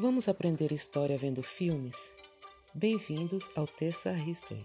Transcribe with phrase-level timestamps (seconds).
[0.00, 2.12] Vamos aprender história vendo filmes?
[2.72, 4.64] Bem-vindos ao Terça History.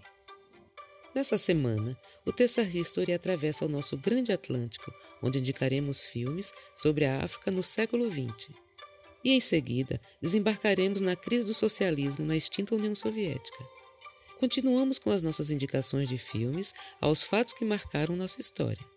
[1.12, 7.24] Nessa semana, o Terça History atravessa o nosso grande Atlântico, onde indicaremos filmes sobre a
[7.24, 8.50] África no século XX.
[9.24, 13.58] E em seguida, desembarcaremos na crise do socialismo na extinta União Soviética.
[14.38, 18.93] Continuamos com as nossas indicações de filmes aos fatos que marcaram nossa história.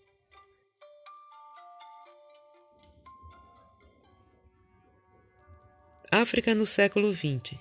[6.11, 7.59] África no século XX.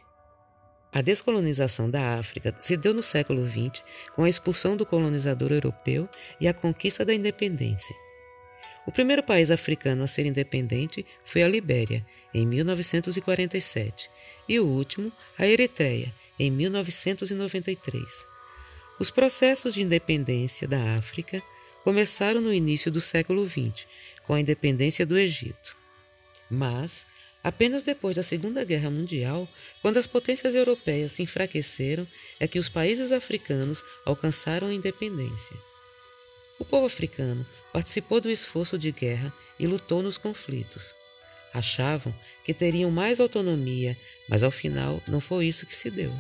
[0.93, 3.83] A descolonização da África se deu no século XX
[4.15, 6.09] com a expulsão do colonizador europeu
[6.41, 7.95] e a conquista da independência.
[8.87, 14.09] O primeiro país africano a ser independente foi a Libéria, em 1947,
[14.49, 18.27] e o último, a Eritreia, em 1993.
[19.01, 21.43] Os processos de independência da África
[21.83, 23.89] começaram no início do século XX,
[24.23, 25.77] com a independência do Egito.
[26.49, 27.07] Mas
[27.47, 29.49] Apenas depois da Segunda Guerra Mundial,
[29.81, 32.05] quando as potências europeias se enfraqueceram,
[32.41, 35.57] é que os países africanos alcançaram a independência.
[36.59, 40.93] O povo africano participou do esforço de guerra e lutou nos conflitos.
[41.55, 42.13] Achavam
[42.43, 43.97] que teriam mais autonomia,
[44.29, 46.13] mas ao final não foi isso que se deu.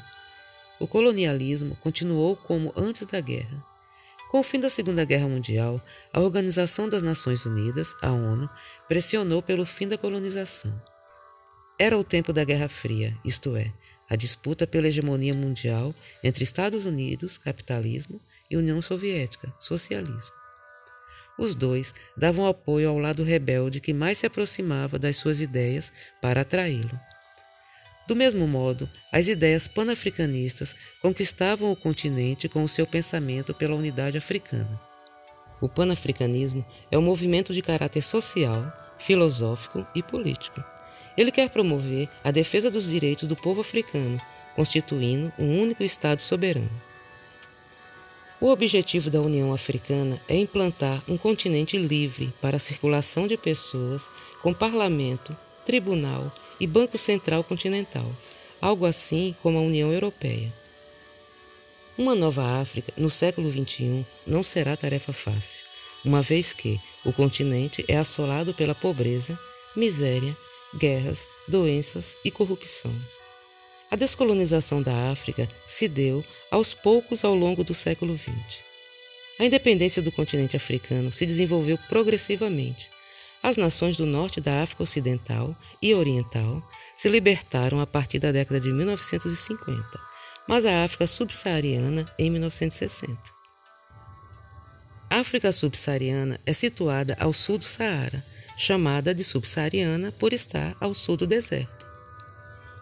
[0.78, 3.66] O colonialismo continuou como antes da guerra.
[4.30, 8.48] Com o fim da Segunda Guerra Mundial, a Organização das Nações Unidas, a ONU,
[8.86, 10.95] pressionou pelo fim da colonização.
[11.78, 13.70] Era o tempo da Guerra Fria, isto é,
[14.08, 18.18] a disputa pela hegemonia mundial entre Estados Unidos, capitalismo,
[18.50, 20.34] e União Soviética, socialismo.
[21.38, 26.40] Os dois davam apoio ao lado rebelde que mais se aproximava das suas ideias para
[26.40, 26.98] atraí-lo.
[28.08, 34.16] Do mesmo modo, as ideias panafricanistas conquistavam o continente com o seu pensamento pela unidade
[34.16, 34.80] africana.
[35.60, 40.64] O panafricanismo é um movimento de caráter social, filosófico e político
[41.16, 44.20] ele quer promover a defesa dos direitos do povo africano,
[44.54, 46.70] constituindo um único Estado soberano.
[48.38, 54.10] O objetivo da União Africana é implantar um continente livre para a circulação de pessoas,
[54.42, 55.34] com parlamento,
[55.64, 58.10] tribunal e Banco Central Continental,
[58.60, 60.52] algo assim como a União Europeia.
[61.96, 65.62] Uma nova África no século XXI não será tarefa fácil,
[66.04, 69.38] uma vez que o continente é assolado pela pobreza,
[69.74, 70.36] miséria
[70.74, 72.94] guerras, doenças e corrupção.
[73.90, 78.64] A descolonização da África se deu aos poucos ao longo do século XX.
[79.38, 82.90] A independência do continente africano se desenvolveu progressivamente.
[83.42, 86.66] As nações do norte da África Ocidental e Oriental
[86.96, 90.00] se libertaram a partir da década de 1950,
[90.48, 93.36] mas a África subsaariana em 1960.
[95.08, 98.24] A África subsaariana é situada ao sul do Saara,
[98.56, 101.86] chamada de subsaariana por estar ao sul do deserto.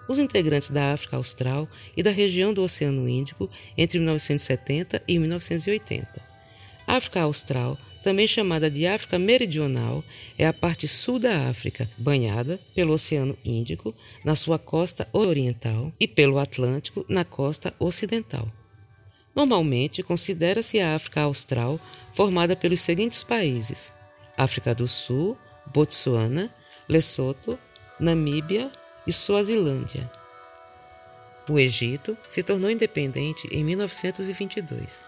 [0.08, 6.22] Os integrantes da África Austral e da região do Oceano Índico entre 1970 e 1980.
[6.86, 10.04] A África Austral, também chamada de África Meridional,
[10.38, 16.06] é a parte sul da África, banhada pelo Oceano Índico na sua costa oriental e
[16.06, 18.46] pelo Atlântico na costa ocidental.
[19.34, 21.80] Normalmente, considera-se a África Austral
[22.12, 23.90] formada pelos seguintes países:
[24.36, 25.36] África do Sul,
[25.66, 26.50] Botsuana,
[26.88, 27.58] Lesoto,
[27.98, 28.70] Namíbia
[29.06, 30.10] e Suazilândia.
[31.48, 35.04] O Egito se tornou independente em 1922.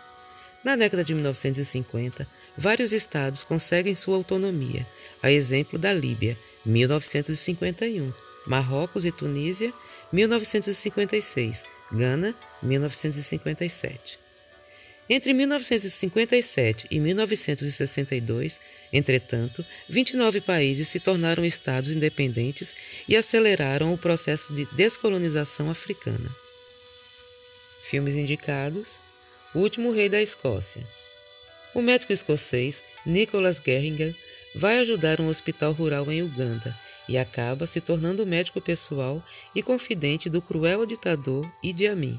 [0.62, 4.86] Na década de 1950, vários estados conseguem sua autonomia,
[5.22, 8.12] a exemplo da Líbia, 1951,
[8.46, 9.72] Marrocos e Tunísia,
[10.12, 14.25] 1956, Gana, 1957.
[15.08, 18.60] Entre 1957 e 1962,
[18.92, 22.74] entretanto, 29 países se tornaram estados independentes
[23.08, 26.34] e aceleraram o processo de descolonização africana.
[27.82, 29.00] Filmes indicados:
[29.54, 30.84] O Último Rei da Escócia.
[31.72, 34.12] O médico escocês Nicholas Gehringer
[34.56, 36.76] vai ajudar um hospital rural em Uganda
[37.08, 39.24] e acaba se tornando médico pessoal
[39.54, 42.18] e confidente do cruel ditador Idi Amin.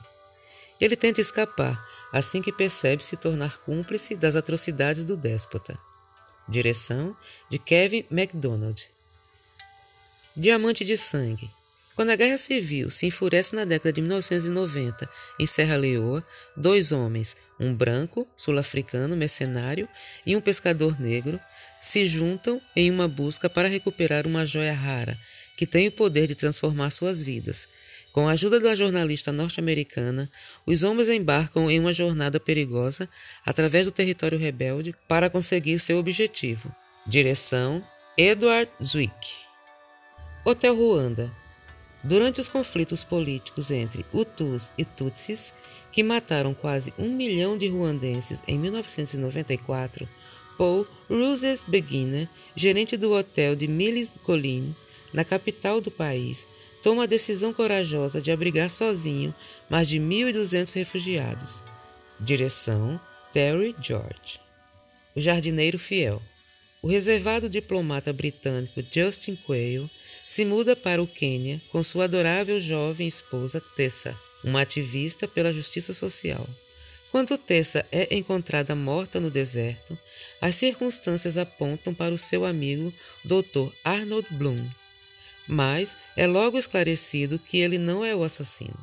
[0.80, 5.78] Ele tenta escapar, assim que percebe se tornar cúmplice das atrocidades do déspota.
[6.48, 7.16] Direção
[7.50, 8.88] de Kevin MacDonald.
[10.36, 11.52] Diamante de Sangue.
[11.96, 15.10] Quando a Guerra Civil se enfurece na década de 1990
[15.40, 16.24] em Serra Leoa,
[16.56, 19.90] dois homens, um branco, sul-africano, mercenário
[20.24, 21.40] e um pescador negro,
[21.82, 25.18] se juntam em uma busca para recuperar uma joia rara
[25.58, 27.68] que tem o poder de transformar suas vidas
[28.18, 30.28] com a ajuda da jornalista norte-americana,
[30.66, 33.08] os homens embarcam em uma jornada perigosa
[33.46, 36.76] através do território rebelde para conseguir seu objetivo.
[37.06, 37.86] Direção:
[38.18, 39.38] Edward Zwick.
[40.44, 41.32] Hotel Ruanda.
[42.04, 45.54] Durante os conflitos políticos entre Hutus e Tutsis,
[45.92, 50.10] que mataram quase um milhão de ruandenses em 1994,
[50.58, 54.76] Paul Roses Beguina, gerente do hotel de Millis Colline,
[55.14, 56.48] na capital do país,
[56.88, 59.36] toma a decisão corajosa de abrigar sozinho
[59.70, 61.62] mais de 1.200 refugiados.
[62.18, 62.98] Direção:
[63.34, 64.40] Terry George.
[65.14, 66.22] O jardineiro fiel.
[66.82, 69.92] O reservado diplomata britânico Justin Quayle
[70.26, 75.94] se muda para o Quênia com sua adorável jovem esposa Tessa, uma ativista pela justiça
[75.94, 76.48] social.
[77.12, 80.00] Quando Tessa é encontrada morta no deserto,
[80.40, 82.94] as circunstâncias apontam para o seu amigo
[83.26, 83.74] Dr.
[83.84, 84.66] Arnold Bloom,
[85.48, 88.78] mas é logo esclarecido que ele não é o assassino.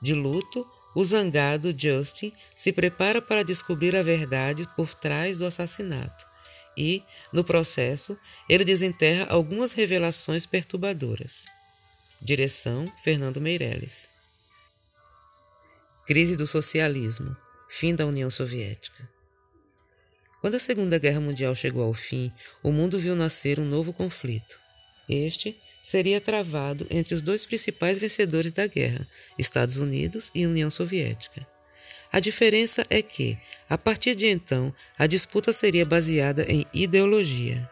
[0.00, 6.30] De luto, o zangado Justin se prepara para descobrir a verdade por trás do assassinato
[6.76, 7.02] e,
[7.32, 11.44] no processo, ele desenterra algumas revelações perturbadoras.
[12.20, 14.08] Direção: Fernando Meirelles.
[16.06, 17.36] Crise do socialismo.
[17.68, 19.08] Fim da União Soviética.
[20.40, 22.32] Quando a Segunda Guerra Mundial chegou ao fim,
[22.62, 24.58] o mundo viu nascer um novo conflito.
[25.08, 29.06] Este seria travado entre os dois principais vencedores da guerra,
[29.38, 31.46] Estados Unidos e União Soviética.
[32.12, 33.38] A diferença é que,
[33.68, 37.70] a partir de então, a disputa seria baseada em ideologia.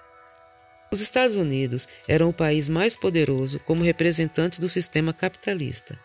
[0.90, 5.98] Os Estados Unidos eram o país mais poderoso como representante do sistema capitalista,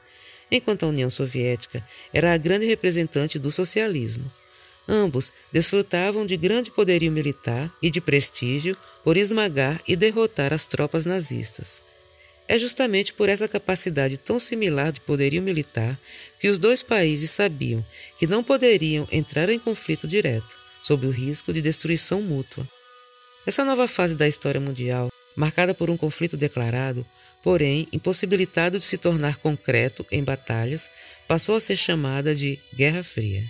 [0.51, 4.29] enquanto a União Soviética era a grande representante do socialismo.
[4.87, 11.05] Ambos desfrutavam de grande poderio militar e de prestígio por esmagar e derrotar as tropas
[11.05, 11.81] nazistas.
[12.47, 15.99] É justamente por essa capacidade tão similar de poderio militar
[16.39, 17.85] que os dois países sabiam
[18.17, 22.67] que não poderiam entrar em conflito direto, sob o risco de destruição mútua.
[23.45, 27.05] Essa nova fase da história mundial, marcada por um conflito declarado,
[27.41, 30.89] porém impossibilitado de se tornar concreto em batalhas,
[31.27, 33.43] passou a ser chamada de Guerra Fria.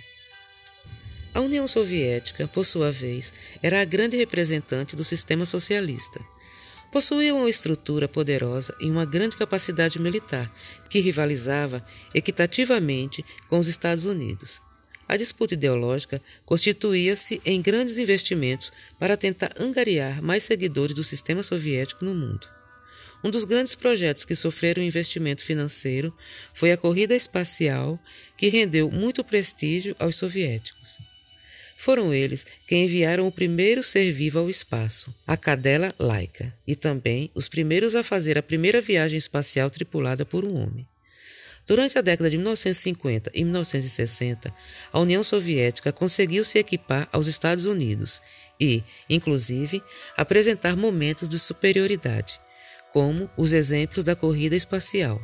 [1.32, 6.24] A União Soviética, por sua vez, era a grande representante do sistema socialista
[6.94, 10.48] possuía uma estrutura poderosa e uma grande capacidade militar,
[10.88, 14.60] que rivalizava equitativamente com os Estados Unidos.
[15.08, 22.04] A disputa ideológica constituía-se em grandes investimentos para tentar angariar mais seguidores do sistema soviético
[22.04, 22.48] no mundo.
[23.24, 26.16] Um dos grandes projetos que sofreram investimento financeiro
[26.54, 27.98] foi a corrida espacial,
[28.36, 31.00] que rendeu muito prestígio aos soviéticos.
[31.76, 37.30] Foram eles quem enviaram o primeiro ser vivo ao espaço, a cadela Laika, e também
[37.34, 40.86] os primeiros a fazer a primeira viagem espacial tripulada por um homem.
[41.66, 44.54] Durante a década de 1950 e 1960,
[44.92, 48.20] a União Soviética conseguiu se equipar aos Estados Unidos
[48.60, 49.82] e, inclusive,
[50.16, 52.38] apresentar momentos de superioridade,
[52.92, 55.20] como os exemplos da corrida espacial.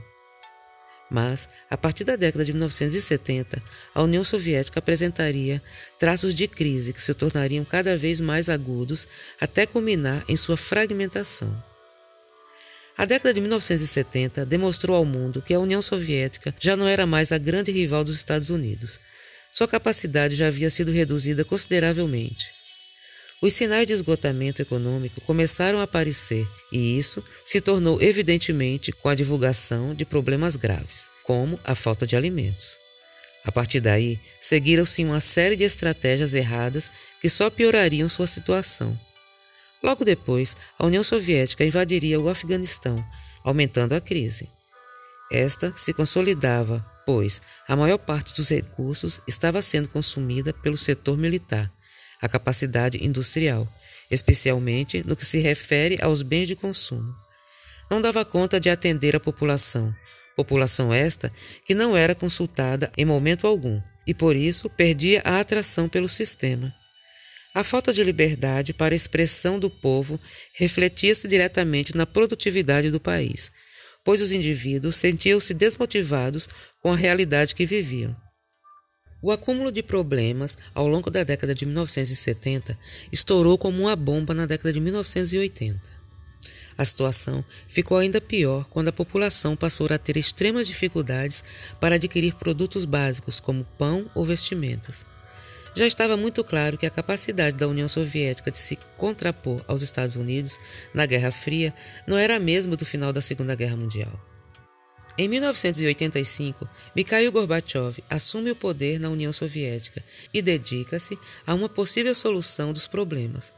[1.10, 3.60] Mas, a partir da década de 1970,
[3.92, 5.60] a União Soviética apresentaria
[5.98, 9.08] traços de crise que se tornariam cada vez mais agudos
[9.40, 11.60] até culminar em sua fragmentação.
[12.96, 17.32] A década de 1970 demonstrou ao mundo que a União Soviética já não era mais
[17.32, 19.00] a grande rival dos Estados Unidos.
[19.50, 22.59] Sua capacidade já havia sido reduzida consideravelmente.
[23.42, 29.14] Os sinais de esgotamento econômico começaram a aparecer e isso se tornou evidentemente com a
[29.14, 32.78] divulgação de problemas graves, como a falta de alimentos.
[33.42, 38.98] A partir daí, seguiram-se uma série de estratégias erradas que só piorariam sua situação.
[39.82, 43.02] Logo depois, a União Soviética invadiria o Afeganistão,
[43.42, 44.50] aumentando a crise.
[45.32, 51.72] Esta se consolidava, pois a maior parte dos recursos estava sendo consumida pelo setor militar,
[52.20, 53.66] a capacidade industrial,
[54.10, 57.14] especialmente no que se refere aos bens de consumo.
[57.90, 59.94] Não dava conta de atender a população,
[60.36, 61.32] população esta
[61.64, 66.74] que não era consultada em momento algum e por isso perdia a atração pelo sistema.
[67.54, 70.20] A falta de liberdade para a expressão do povo
[70.54, 73.50] refletia-se diretamente na produtividade do país,
[74.04, 76.48] pois os indivíduos sentiam-se desmotivados
[76.80, 78.16] com a realidade que viviam.
[79.22, 82.78] O acúmulo de problemas ao longo da década de 1970
[83.12, 85.78] estourou como uma bomba na década de 1980.
[86.78, 91.44] A situação ficou ainda pior quando a população passou a ter extremas dificuldades
[91.78, 95.04] para adquirir produtos básicos como pão ou vestimentas.
[95.74, 100.16] Já estava muito claro que a capacidade da União Soviética de se contrapor aos Estados
[100.16, 100.58] Unidos
[100.94, 101.74] na Guerra Fria
[102.06, 104.18] não era a mesma do final da Segunda Guerra Mundial.
[105.20, 112.14] Em 1985, Mikhail Gorbachev assume o poder na União Soviética e dedica-se a uma possível
[112.14, 113.52] solução dos problemas,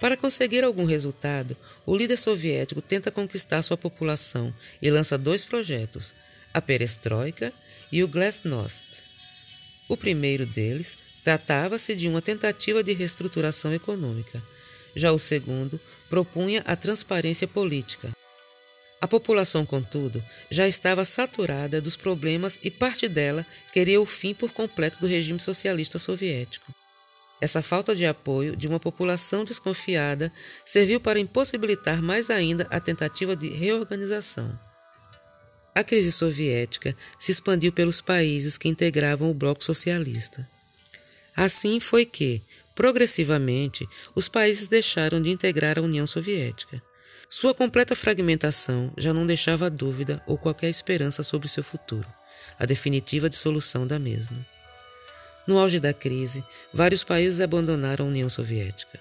[0.00, 1.56] Para conseguir algum resultado,
[1.86, 4.52] o líder soviético tenta conquistar sua população
[4.82, 6.12] e lança dois projetos,
[6.52, 7.52] a Perestroika
[7.92, 9.04] e o Glasnost.
[9.88, 14.42] O primeiro deles tratava-se de uma tentativa de reestruturação econômica.
[14.96, 15.80] Já o segundo
[16.10, 18.12] propunha a transparência política.
[19.04, 24.50] A população, contudo, já estava saturada dos problemas e parte dela queria o fim por
[24.50, 26.74] completo do regime socialista soviético.
[27.38, 30.32] Essa falta de apoio de uma população desconfiada
[30.64, 34.58] serviu para impossibilitar mais ainda a tentativa de reorganização.
[35.74, 40.48] A crise soviética se expandiu pelos países que integravam o bloco socialista.
[41.36, 42.40] Assim foi que,
[42.74, 46.82] progressivamente, os países deixaram de integrar a União Soviética.
[47.28, 52.06] Sua completa fragmentação já não deixava dúvida ou qualquer esperança sobre seu futuro,
[52.58, 54.46] a definitiva dissolução da mesma.
[55.46, 58.98] No auge da crise, vários países abandonaram a União Soviética.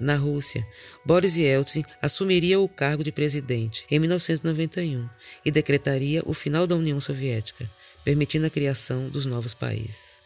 [0.00, 0.66] Na Rússia,
[1.06, 5.08] Boris Yeltsin assumiria o cargo de presidente em 1991
[5.44, 7.70] e decretaria o final da União Soviética,
[8.04, 10.22] permitindo a criação dos novos países.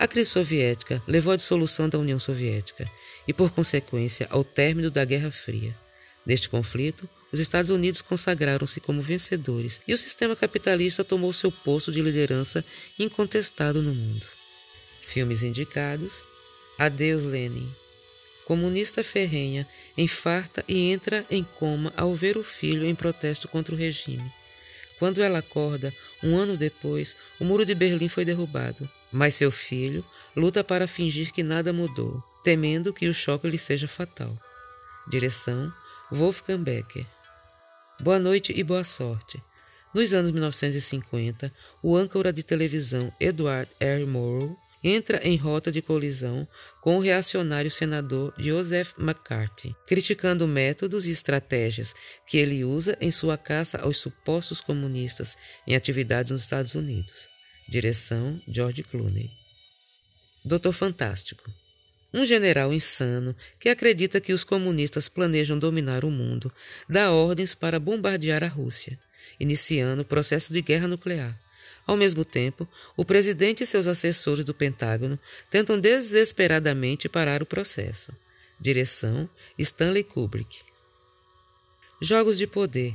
[0.00, 2.90] A crise soviética levou à dissolução da União Soviética
[3.26, 5.76] e, por consequência, ao término da Guerra Fria.
[6.24, 11.90] Neste conflito, os Estados Unidos consagraram-se como vencedores e o sistema capitalista tomou seu posto
[11.90, 12.64] de liderança
[12.98, 14.26] incontestado no mundo.
[15.02, 16.22] Filmes indicados:
[16.78, 17.74] Adeus Lenin.
[18.44, 23.78] Comunista ferrenha infarta e entra em coma ao ver o filho em protesto contra o
[23.78, 24.32] regime.
[24.98, 30.04] Quando ela acorda, um ano depois, o muro de Berlim foi derrubado, mas seu filho
[30.36, 34.38] luta para fingir que nada mudou, temendo que o choque lhe seja fatal.
[35.08, 35.72] Direção:
[36.12, 37.06] Wolfgang Becker.
[37.98, 39.42] Boa noite e boa sorte.
[39.94, 41.50] Nos anos 1950,
[41.82, 44.04] o âncora de televisão Edward R.
[44.04, 44.54] Morrow
[44.84, 46.46] entra em rota de colisão
[46.82, 51.94] com o reacionário senador Joseph McCarthy, criticando métodos e estratégias
[52.26, 57.30] que ele usa em sua caça aos supostos comunistas em atividades nos Estados Unidos.
[57.66, 59.30] Direção George Clooney.
[60.44, 61.61] Doutor Fantástico.
[62.12, 66.52] Um general insano que acredita que os comunistas planejam dominar o mundo
[66.88, 68.98] dá ordens para bombardear a Rússia,
[69.40, 71.38] iniciando o processo de guerra nuclear.
[71.86, 75.18] Ao mesmo tempo, o presidente e seus assessores do Pentágono
[75.50, 78.12] tentam desesperadamente parar o processo.
[78.60, 79.28] Direção:
[79.58, 80.60] Stanley Kubrick.
[82.00, 82.94] Jogos de poder.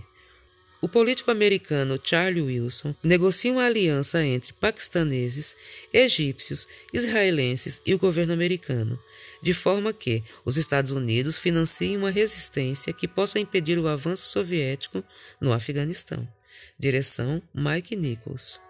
[0.87, 5.53] O político americano Charlie Wilson negocia uma aliança entre paquistaneses,
[5.91, 8.97] egípcios, israelenses e o governo americano,
[9.41, 15.03] de forma que os Estados Unidos financiem uma resistência que possa impedir o avanço soviético
[15.41, 16.25] no Afeganistão.
[16.79, 18.66] Direção: Mike Nichols.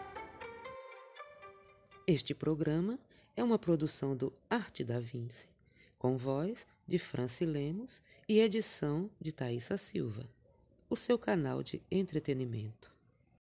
[2.07, 2.97] Este programa
[3.37, 5.51] é uma produção do Arte da Vinci,
[6.03, 10.29] com voz de Franci Lemos e edição de Thaisa Silva,
[10.91, 12.92] o seu canal de entretenimento.